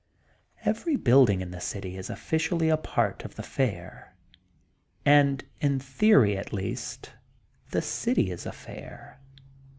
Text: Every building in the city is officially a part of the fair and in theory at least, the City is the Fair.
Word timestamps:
Every 0.65 0.95
building 0.95 1.41
in 1.41 1.51
the 1.51 1.59
city 1.61 1.95
is 1.95 2.09
officially 2.09 2.69
a 2.69 2.75
part 2.77 3.23
of 3.23 3.35
the 3.35 3.43
fair 3.43 4.15
and 5.05 5.45
in 5.59 5.77
theory 5.79 6.35
at 6.39 6.51
least, 6.51 7.13
the 7.69 7.83
City 7.83 8.31
is 8.31 8.45
the 8.45 8.51
Fair. 8.51 9.21